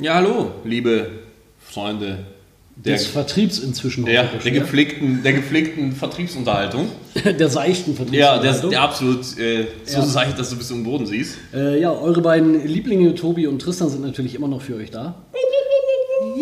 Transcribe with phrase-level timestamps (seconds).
[0.00, 1.06] Ja, hallo, liebe
[1.60, 2.18] Freunde
[2.76, 4.04] der, des Vertriebs inzwischen.
[4.04, 6.88] der, der, schon, gepflegten, der gepflegten Vertriebsunterhaltung.
[7.24, 8.70] der seichten Ja, der, Vertriebsunterhaltung.
[8.70, 10.04] der absolut äh, so Ja.
[10.04, 11.36] seicht, dass du bis zum Boden siehst.
[11.54, 15.14] Äh, ja, eure beiden Lieblinge, Tobi und Tristan, sind natürlich immer noch für euch da.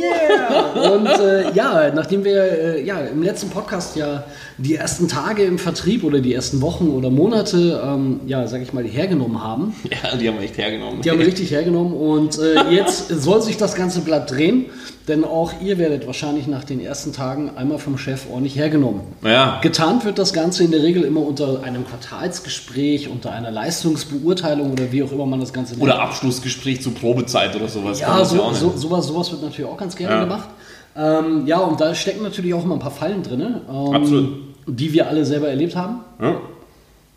[0.03, 0.93] Yeah!
[0.93, 4.25] Und äh, ja, nachdem wir äh, ja, im letzten Podcast ja
[4.59, 8.73] die ersten Tage im Vertrieb oder die ersten Wochen oder Monate, ähm, ja, sag ich
[8.73, 11.03] mal, hergenommen haben, Ja, die haben wir echt hergenommen.
[11.03, 14.67] die haben wir richtig hergenommen und äh, jetzt soll sich das ganze Blatt drehen,
[15.09, 19.01] denn auch ihr werdet wahrscheinlich nach den ersten Tagen einmal vom Chef ordentlich hergenommen.
[19.25, 24.73] Ja, Getarnt wird das Ganze in der Regel immer unter einem Quartalsgespräch, unter einer Leistungsbeurteilung
[24.73, 25.83] oder wie auch immer man das Ganze nennt.
[25.83, 28.01] oder Abschlussgespräch zur Probezeit oder sowas.
[28.01, 30.25] Ja, so, so, sowas, sowas wird natürlich auch ganz gerne Ja.
[30.25, 30.49] gemacht.
[30.97, 34.29] Ähm, ja, und da stecken natürlich auch immer ein paar Fallen drin, ähm, Absolut.
[34.67, 36.01] die wir alle selber erlebt haben.
[36.21, 36.37] Ja,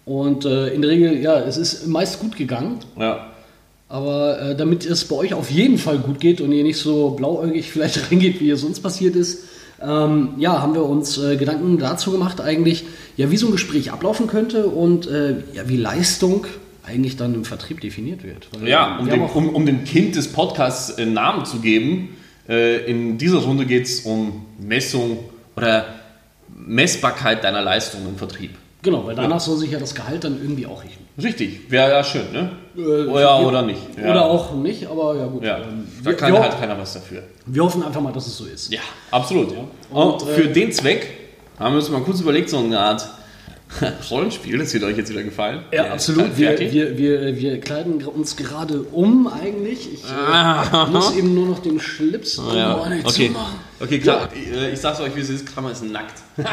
[0.06, 2.80] Und äh, in der Regel, ja, es ist meist gut gegangen.
[3.00, 3.32] ja.
[3.88, 7.12] Aber äh, damit es bei euch auf jeden Fall gut geht und ihr nicht so
[7.12, 9.44] blauäugig vielleicht reingeht, wie es uns passiert ist,
[9.80, 13.92] ähm, ja, haben wir uns äh, Gedanken dazu gemacht, eigentlich, ja, wie so ein Gespräch
[13.92, 16.48] ablaufen könnte und äh, ja, wie Leistung
[16.84, 18.48] eigentlich dann im Vertrieb definiert wird.
[18.60, 21.60] Weil Ja, um wir dem, auch- um, um dem Kind des Podcasts einen Namen zu
[21.60, 22.10] geben,
[22.48, 25.18] in dieser Runde geht es um Messung
[25.56, 25.86] oder
[26.56, 28.52] Messbarkeit deiner Leistung im Vertrieb.
[28.82, 31.04] genau, weil danach soll sich ja das Gehalt dann irgendwie auch richten.
[31.22, 32.52] Richtig, wäre ja schön, ne?
[32.78, 33.82] Äh, Oh ja, oder nicht.
[33.98, 34.12] Ja.
[34.12, 35.44] Oder auch nicht, aber ja gut.
[35.44, 37.24] Ja, ähm, da wir, kann wir, halt keiner was dafür.
[37.46, 38.72] wir hoffen einfach mal, dass es so ist.
[38.72, 39.54] Ja, absolut.
[39.92, 41.08] Und, Und, für äh, den Zweck
[41.58, 43.08] haben wir uns mal kurz überlegt, so eine Art
[44.12, 45.62] Rollenspiel, das wird euch jetzt wieder gefallen.
[45.72, 46.38] Ja, Ihr absolut.
[46.38, 49.94] Wir, wir, wir, wir kleiden uns gerade um eigentlich.
[49.94, 50.86] Ich Ah.
[50.88, 52.78] äh, muss eben nur noch den Schlips um ja.
[52.78, 53.28] okay.
[53.28, 53.56] zumachen.
[53.80, 54.30] okay, klar.
[54.34, 55.46] Äh, Ich sag's euch, wie es ist.
[55.52, 56.16] Klammer ist nackt.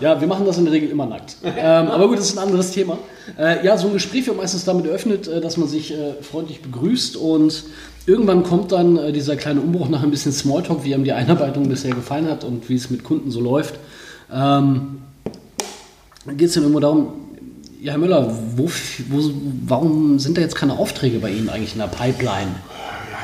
[0.00, 1.36] Ja, wir machen das in der Regel immer nackt.
[1.42, 2.96] ähm, aber gut, das ist ein anderes Thema.
[3.36, 6.62] Äh, ja, so ein Gespräch wird meistens damit eröffnet, äh, dass man sich äh, freundlich
[6.62, 7.64] begrüßt und
[8.06, 11.68] irgendwann kommt dann äh, dieser kleine Umbruch nach ein bisschen Smalltalk, wie einem die Einarbeitung
[11.68, 13.74] bisher gefallen hat und wie es mit Kunden so läuft.
[14.32, 14.98] Ähm,
[16.36, 17.12] geht es dann irgendwo darum,
[17.80, 18.68] ja, Herr Müller, wo,
[19.08, 19.30] wo,
[19.66, 22.50] warum sind da jetzt keine Aufträge bei Ihnen eigentlich in der Pipeline?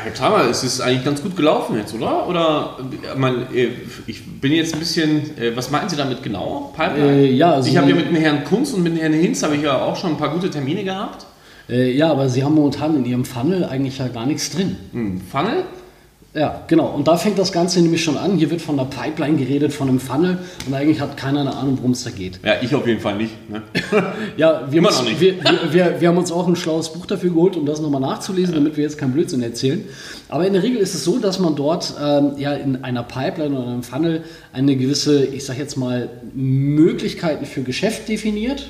[0.04, 2.28] Ja, klar, mal, es ist eigentlich ganz gut gelaufen jetzt, oder?
[2.28, 2.76] Oder,
[3.16, 3.70] man, äh,
[4.06, 6.72] ich bin jetzt ein bisschen, äh, was meinen Sie damit genau?
[6.76, 7.22] Pipeline?
[7.22, 9.42] Äh, ja, also ich habe ja mit dem Herrn Kunz und mit dem Herrn Hinz
[9.42, 11.26] habe ich ja auch schon ein paar gute Termine gehabt.
[11.68, 14.76] Äh, ja, aber Sie haben momentan in Ihrem Funnel eigentlich ja gar nichts drin.
[14.92, 15.64] Hm, Funnel?
[16.34, 16.88] Ja, genau.
[16.88, 18.36] Und da fängt das Ganze nämlich schon an.
[18.36, 20.38] Hier wird von der Pipeline geredet, von einem Funnel.
[20.66, 22.40] Und eigentlich hat keiner eine Ahnung, worum es da geht.
[22.44, 23.48] Ja, ich auf jeden Fall nicht.
[23.48, 23.62] Ne?
[24.36, 25.20] Ja, wir, Immer uns, noch nicht.
[25.20, 25.36] Wir,
[25.70, 28.76] wir, wir, haben uns auch ein schlaues Buch dafür geholt, um das nochmal nachzulesen, damit
[28.76, 29.84] wir jetzt keinen Blödsinn erzählen.
[30.28, 33.56] Aber in der Regel ist es so, dass man dort ähm, ja in einer Pipeline
[33.56, 38.66] oder einem Funnel eine gewisse, ich sag jetzt mal, Möglichkeiten für Geschäft definiert,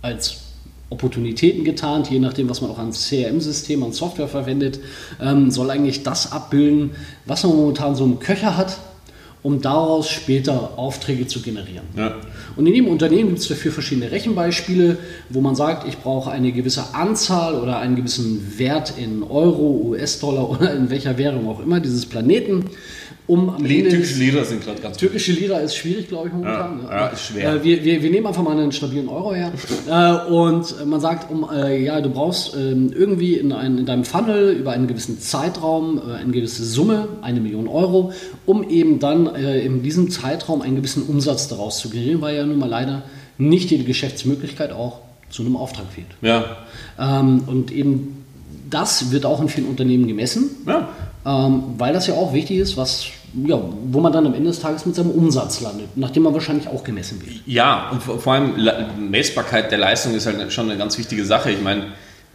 [0.00, 0.47] als
[0.90, 4.80] Opportunitäten getarnt, je nachdem, was man auch an CRM-System, an Software verwendet,
[5.20, 6.92] ähm, soll eigentlich das abbilden,
[7.26, 8.78] was man momentan so im Köcher hat,
[9.48, 11.86] um daraus später Aufträge zu generieren.
[11.96, 12.16] Ja.
[12.54, 14.98] Und in jedem Unternehmen gibt es dafür verschiedene Rechenbeispiele,
[15.30, 20.50] wo man sagt, ich brauche eine gewisse Anzahl oder einen gewissen Wert in Euro, US-Dollar
[20.60, 22.66] oder in welcher Währung auch immer dieses Planeten,
[23.28, 23.90] um am Ende...
[23.90, 26.80] Türkische Lira sind gerade ganz Türkische Lira ist schwierig, glaube ich, momentan.
[26.82, 26.90] Ja, ne?
[26.90, 27.54] ja, ist schwer.
[27.54, 29.52] Äh, wir, wir, wir nehmen einfach mal einen stabilen Euro her.
[29.88, 34.04] äh, und man sagt, um, äh, ja, du brauchst ähm, irgendwie in, ein, in deinem
[34.04, 38.12] Funnel über einen gewissen Zeitraum äh, eine gewisse Summe, eine Million Euro,
[38.46, 42.44] um eben dann äh, in diesem Zeitraum einen gewissen Umsatz daraus zu generieren, weil ja
[42.44, 43.02] nun mal leider
[43.38, 45.00] nicht jede Geschäftsmöglichkeit auch
[45.30, 46.08] zu einem Auftrag führt.
[46.22, 46.56] Ja.
[46.98, 48.24] Ähm, und eben
[48.70, 50.50] das wird auch in vielen Unternehmen gemessen.
[50.66, 50.88] Ja.
[51.26, 53.06] Ähm, weil das ja auch wichtig ist, was,
[53.44, 53.60] ja,
[53.90, 56.84] wo man dann am Ende des Tages mit seinem Umsatz landet, nachdem man wahrscheinlich auch
[56.84, 57.36] gemessen wird.
[57.44, 61.50] Ja, und vor allem Le- Messbarkeit der Leistung ist halt schon eine ganz wichtige Sache.
[61.50, 61.86] Ich meine,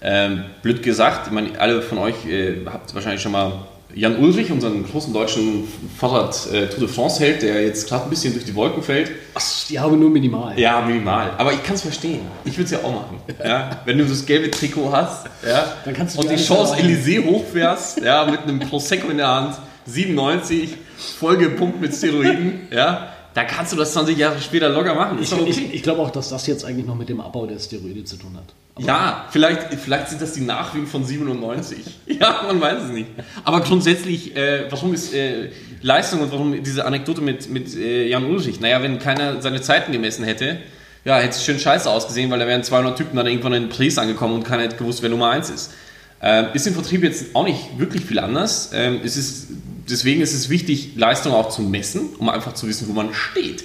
[0.02, 3.54] ähm, blöd gesagt, ich meine, alle von euch äh, habt wahrscheinlich schon mal
[3.96, 5.68] Jan Ulrich, unseren großen deutschen
[5.98, 9.12] Fahrrad äh, Tour de France Held, der jetzt gerade ein bisschen durch die Wolken fällt.
[9.36, 10.60] Ach, die habe nur minimal.
[10.60, 11.32] Ja, minimal.
[11.38, 12.22] Aber ich kann es verstehen.
[12.44, 13.20] Ich würde es ja auch machen.
[13.44, 13.82] Ja?
[13.86, 15.74] Wenn du das gelbe Trikot hast ja?
[15.86, 18.26] Dann kannst du und die alles Champs-Élysées hochfährst ja?
[18.26, 20.78] mit einem Prosecco in der Hand, 97,
[21.20, 23.13] vollgepumpt mit Steroiden, ja?
[23.34, 25.18] Da kannst du das 20 Jahre später locker machen.
[25.22, 25.50] Ich, okay.
[25.50, 28.18] ich, ich glaube auch, dass das jetzt eigentlich noch mit dem Abbau der Steroide zu
[28.18, 28.54] tun hat.
[28.76, 31.80] Aber Ja, vielleicht, vielleicht sind das die Nachwehen von 97.
[32.20, 33.10] Ja, man weiß es nicht.
[33.44, 35.50] Aber grundsätzlich, äh, warum ist äh,
[35.82, 38.60] Leistung und warum diese Anekdote mit, mit äh, Jan Ulrich?
[38.60, 40.60] Naja, wenn keiner seine Zeiten gemessen hätte,
[41.06, 43.98] ja, hätte es schön scheiße ausgesehen, weil da wären 200 Typen dann irgendwann in Paris
[43.98, 45.74] angekommen und keiner hätte gewusst, wer Nummer 1 ist.
[46.22, 48.72] Ähm, ist im Vertrieb jetzt auch nicht wirklich viel anders.
[48.74, 49.48] Ähm, es ist,
[49.90, 53.64] deswegen ist es wichtig, Leistung auch zu messen, um einfach zu wissen, wo man steht.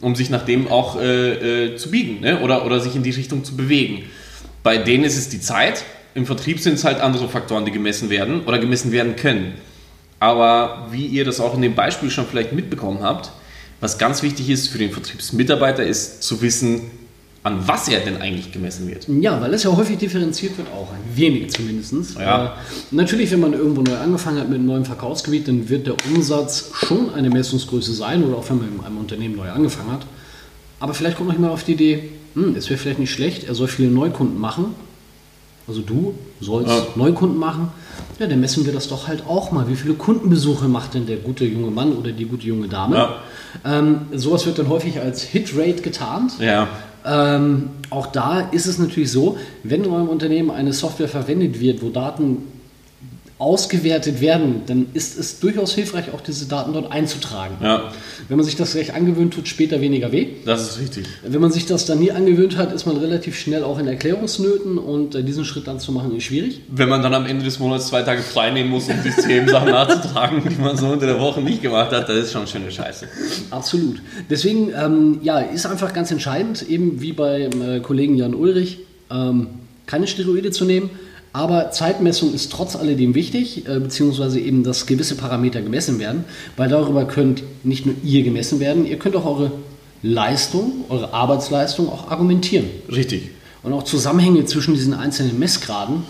[0.00, 2.40] Um sich nach dem auch äh, äh, zu biegen ne?
[2.40, 4.04] oder, oder sich in die Richtung zu bewegen.
[4.62, 8.10] Bei denen ist es die Zeit, im Vertrieb sind es halt andere Faktoren, die gemessen
[8.10, 9.54] werden oder gemessen werden können.
[10.18, 13.30] Aber wie ihr das auch in dem Beispiel schon vielleicht mitbekommen habt,
[13.80, 16.82] was ganz wichtig ist für den Vertriebsmitarbeiter, ist zu wissen,
[17.44, 19.06] an was er denn eigentlich gemessen wird.
[19.08, 22.16] Ja, weil es ja häufig differenziert wird, auch ein wenig zumindest.
[22.18, 22.46] Ja.
[22.46, 22.50] Äh,
[22.92, 26.70] natürlich, wenn man irgendwo neu angefangen hat mit einem neuen Verkaufsgebiet, dann wird der Umsatz
[26.74, 30.06] schon eine Messungsgröße sein oder auch wenn man in einem Unternehmen neu angefangen hat.
[30.78, 33.54] Aber vielleicht kommt noch jemand auf die Idee, hm, es wäre vielleicht nicht schlecht, er
[33.54, 34.66] soll viele Neukunden machen.
[35.66, 36.86] Also du sollst Ja.
[36.96, 37.68] Neukunden machen.
[38.18, 39.68] Ja, dann messen wir das doch halt auch mal.
[39.68, 42.96] Wie viele Kundenbesuche macht denn der gute junge Mann oder die gute junge Dame?
[42.96, 43.16] Ja.
[43.64, 46.34] Ähm, sowas wird dann häufig als Hitrate getarnt.
[46.40, 46.68] Ja,
[47.04, 51.82] Ähm, auch da ist es natürlich so, wenn in eurem Unternehmen eine Software verwendet wird,
[51.82, 52.38] wo Daten
[53.42, 57.56] ausgewertet werden, dann ist es durchaus hilfreich, auch diese Daten dort einzutragen.
[57.60, 57.90] ja,
[58.28, 60.28] Wenn man sich das gleich angewöhnt, tut später weniger weh.
[60.44, 61.06] das ist richtig.
[61.26, 64.78] Wenn man sich das dann nie angewöhnt hat, ist man relativ schnell auch in Erklärungsnöten
[64.78, 66.60] und äh, diesen Schritt dann zu machen, ist schwierig.
[66.68, 69.70] Wenn man dann am Ende des Monats zwei Tage frei nehmen muss, um die Themensachen
[69.70, 73.08] nachzutragen, die man so unter der Woche nicht gemacht hat, das ist schon schöne Scheiße.
[73.50, 74.00] Absolut.
[74.30, 78.78] Deswegen, ähm, ja, ist einfach ganz entscheidend, eben wie beim äh, Kollegen Jan Ulrich,
[79.10, 79.48] ähm,
[79.86, 80.90] keine Steroide zu nehmen.
[81.32, 86.24] Aber Zeitmessung ist trotz alledem wichtig, äh, beziehungsweise eben, dass gewisse Parameter gemessen werden,
[86.56, 89.52] weil darüber könnt nicht nur ihr gemessen werden, ihr könnt auch eure
[90.02, 92.66] Leistung, eure Arbeitsleistung auch argumentieren.
[92.90, 93.30] Richtig.
[93.62, 96.02] Und auch Zusammenhänge zwischen diesen einzelnen Messgraden.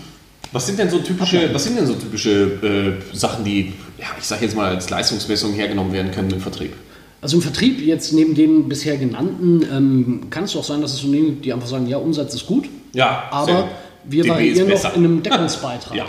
[0.51, 4.25] Was sind denn so typische, was sind denn so typische äh, Sachen, die, ja, ich
[4.25, 6.73] sage jetzt mal als Leistungsmessung hergenommen werden können im Vertrieb?
[7.21, 11.03] Also im Vertrieb, jetzt neben den bisher genannten, ähm, kann es auch sein, dass es
[11.03, 13.69] Unternehmen gibt, die einfach sagen, ja, Umsatz ist gut, Ja, aber
[14.05, 15.95] wir DB variieren noch in einem Deckungsbeitrag.
[15.97, 16.05] Ja.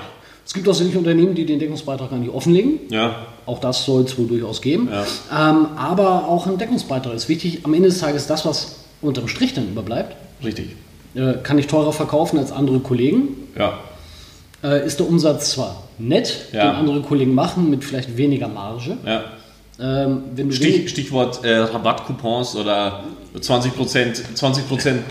[0.46, 2.79] Es gibt auch sicherlich Unternehmen, die den Deckungsbeitrag gar nicht offenlegen.
[2.91, 4.91] Ja, Auch das soll es wohl durchaus geben.
[4.93, 5.50] Ja.
[5.50, 7.61] Ähm, aber auch ein Deckungsbeitrag ist wichtig.
[7.64, 10.14] Am Ende des Tages das, was unterm Strich dann überbleibt,
[10.44, 10.76] richtig.
[11.14, 13.29] äh, kann ich teurer verkaufen als andere Kollegen.
[13.58, 13.79] Ja,
[14.62, 16.69] Äh, ist der Umsatz zwar nett, Ja.
[16.73, 18.99] den andere Kollegen machen, mit vielleicht weniger Marge.
[19.06, 19.25] ja.
[19.81, 23.05] Ähm, wenn du Stich, Stichwort äh, Rabattcoupons oder
[23.37, 24.65] 20%, 20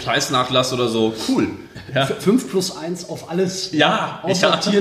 [0.03, 1.13] Preisnachlass oder so.
[1.27, 1.49] Cool.
[1.93, 4.19] Ja, 5 plus 1 auf alles ja.
[4.23, 4.79] außer ja.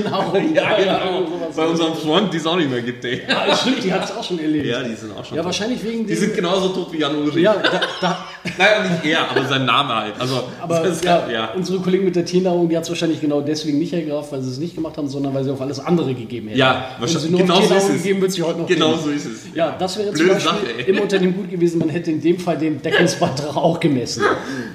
[0.53, 1.27] Ja, genau.
[1.27, 1.55] sowas.
[1.55, 3.21] Bei unserem Freund, die es auch nicht mehr gibt, ey.
[3.27, 4.65] Ja, stimmt, die hat es auch schon erlebt.
[4.65, 5.47] Ja, die sind auch schon Ja, tot.
[5.47, 7.43] wahrscheinlich wegen Die sind genauso tot wie Jan Ulrich.
[7.43, 8.25] Ja, da, da,
[8.57, 10.13] Naja, nicht er, aber sein Name halt.
[10.19, 11.49] Also, aber das ja, ja.
[11.55, 14.49] unsere Kollegen mit der Tiernahrung, die hat es wahrscheinlich genau deswegen nicht hergekauft, weil sie
[14.51, 16.59] es nicht gemacht haben, sondern weil sie auf alles andere gegeben hätten.
[16.59, 18.03] Ja, Wenn sie wahrscheinlich- nur genau auf so Tiernahrung ist es.
[18.03, 19.01] gegeben, wird sie heute noch Genau geben.
[19.03, 19.41] so ist es.
[19.55, 22.39] Ja, das wäre zum Blöde Beispiel Sache, im Unternehmen gut gewesen, man hätte in dem
[22.39, 24.23] Fall den Deckungsbeitrag auch gemessen.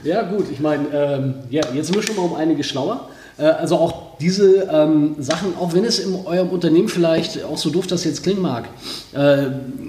[0.04, 3.08] Ja gut, ich meine, ähm, ja, jetzt sind wir schon mal um einige schlauer.
[3.38, 7.70] Äh, also auch diese ähm, Sachen, auch wenn es in eurem Unternehmen vielleicht, auch so
[7.70, 8.68] doof das jetzt klingen mag,
[9.12, 9.46] äh,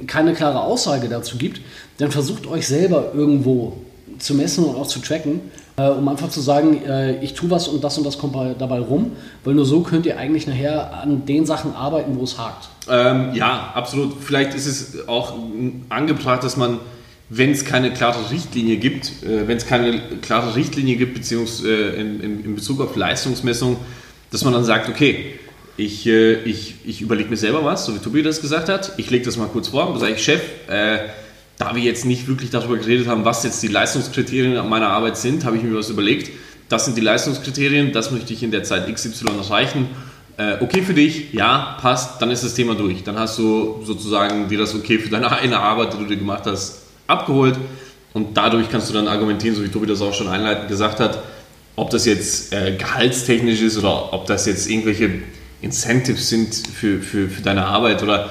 [0.07, 1.61] keine klare Aussage dazu gibt,
[1.97, 3.73] dann versucht euch selber irgendwo
[4.19, 5.41] zu messen und auch zu tracken,
[5.77, 8.53] äh, um einfach zu sagen, äh, ich tue was und das und das kommt bei,
[8.57, 9.13] dabei rum,
[9.43, 12.69] weil nur so könnt ihr eigentlich nachher an den Sachen arbeiten, wo es hakt.
[12.89, 14.13] Ähm, ja, absolut.
[14.19, 15.33] Vielleicht ist es auch
[15.89, 16.79] angebracht, dass man,
[17.29, 22.01] wenn es keine klare Richtlinie gibt, äh, wenn es keine klare Richtlinie gibt, beziehungsweise äh,
[22.01, 23.77] in, in, in Bezug auf Leistungsmessung,
[24.31, 25.35] dass man dann sagt, okay,
[25.77, 28.93] ich, äh, ich, ich überlege mir selber was, so wie Tobi das gesagt hat.
[28.97, 30.99] Ich lege das mal kurz vor sage ich, Chef, äh,
[31.57, 35.45] da wir jetzt nicht wirklich darüber geredet haben, was jetzt die Leistungskriterien meiner Arbeit sind,
[35.45, 36.31] habe ich mir was überlegt.
[36.67, 39.87] Das sind die Leistungskriterien, das möchte ich in der Zeit XY erreichen.
[40.37, 43.03] Äh, okay für dich, ja, passt, dann ist das Thema durch.
[43.03, 46.43] Dann hast du sozusagen dir das okay für deine eine Arbeit, die du dir gemacht
[46.45, 47.57] hast, abgeholt.
[48.13, 51.21] Und dadurch kannst du dann argumentieren, so wie Tobi das auch schon einleitend gesagt hat,
[51.75, 55.09] ob das jetzt äh, gehaltstechnisch ist oder ob das jetzt irgendwelche
[55.61, 58.29] Incentives sind für, für, für deine Arbeit oder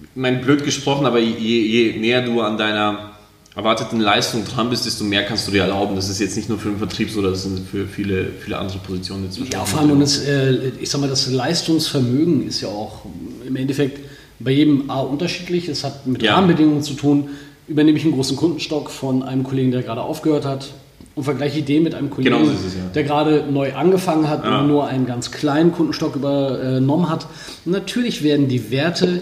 [0.00, 3.12] ich meine, blöd gesprochen, aber je, je näher du an deiner
[3.54, 5.96] erwarteten Leistung dran bist, desto mehr kannst du dir erlauben.
[5.96, 8.78] Das ist jetzt nicht nur für den Vertrieb so, das sind für viele, viele andere
[8.78, 12.68] Positionen jetzt Ja, vor allem, und das, äh, ich sag mal, das Leistungsvermögen ist ja
[12.68, 13.06] auch
[13.46, 14.00] im Endeffekt
[14.38, 15.68] bei jedem A unterschiedlich.
[15.68, 16.34] Es hat mit Ja.
[16.34, 17.30] Rahmenbedingungen zu tun.
[17.68, 20.68] Übernehme ich einen großen Kundenstock von einem Kollegen, der gerade aufgehört hat
[21.16, 22.84] und vergleiche den mit einem Kollegen, Genau es, ja.
[22.94, 24.60] der gerade neu angefangen hat Ja.
[24.60, 27.26] und nur einen ganz kleinen Kundenstock übernommen hat.
[27.64, 29.20] Natürlich werden die Werte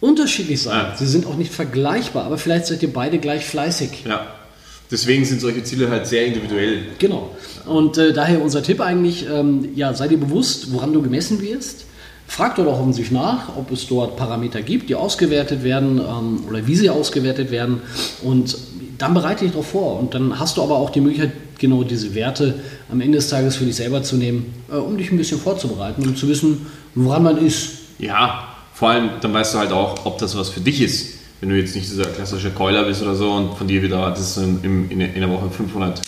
[0.00, 0.86] unterschiedlich sein.
[0.90, 0.96] Ja.
[0.96, 4.04] Sie sind auch nicht vergleichbar, aber vielleicht seid ihr beide gleich fleißig.
[4.06, 4.26] Ja,
[4.90, 6.78] deswegen sind solche Ziele halt sehr individuell.
[6.98, 7.30] Genau.
[7.66, 11.86] Und äh, daher unser Tipp eigentlich, ähm, ja, sei dir bewusst, woran du gemessen wirst.
[12.32, 16.66] Frag dort auch offensichtlich nach, ob es dort Parameter gibt, die ausgewertet werden ähm, oder
[16.66, 17.82] wie sie ausgewertet werden.
[18.22, 18.56] Und
[18.96, 20.00] dann bereite dich darauf vor.
[20.00, 22.54] Und dann hast du aber auch die Möglichkeit, genau diese Werte
[22.90, 26.08] am Ende des Tages für dich selber zu nehmen, äh, um dich ein bisschen vorzubereiten,
[26.08, 27.72] um zu wissen, woran man ist.
[27.98, 31.18] Ja, vor allem, dann weißt du halt auch, ob das was für dich ist.
[31.42, 34.38] Wenn du jetzt nicht dieser klassische Keuler bist oder so und von dir wieder, das
[34.38, 36.00] in, in, in der Woche 500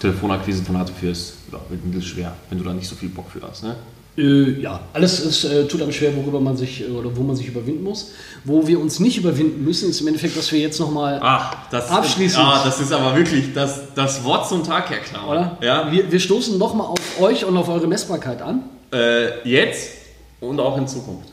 [0.00, 3.40] Telefonakquise von Harte führst, ja, wird mittelschwer, wenn du da nicht so viel Bock für
[3.40, 3.62] hast.
[3.64, 3.74] Ne?
[4.18, 7.34] Äh, ja, alles ist, äh, tut einem schwer, worüber man sich äh, oder wo man
[7.34, 8.10] sich überwinden muss.
[8.44, 11.88] Wo wir uns nicht überwinden müssen, ist im Endeffekt, dass wir jetzt nochmal Ach, das,
[11.90, 12.44] Abschließend.
[12.44, 15.28] Ah, das ist aber wirklich das, das Wort zum Tag, Herr Klammer.
[15.30, 15.58] oder?
[15.62, 18.64] Ja, Wir, wir stoßen nochmal auf euch und auf eure Messbarkeit an.
[18.92, 19.92] äh, jetzt
[20.40, 21.28] und auch in Zukunft.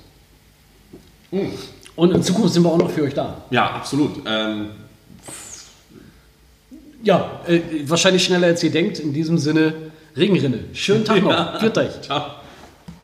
[1.95, 3.43] Und in Zukunft sind wir auch noch für euch da.
[3.51, 4.21] Ja, absolut.
[4.25, 4.67] Ähm,
[7.03, 9.00] Ja, äh, wahrscheinlich schneller als ihr denkt.
[9.00, 9.74] In diesem Sinne,
[10.15, 10.59] Regenrinne.
[10.74, 11.31] Schönen Tag noch.
[11.31, 11.59] Ja.
[11.59, 12.01] Führt euch.
[12.01, 12.24] ciao.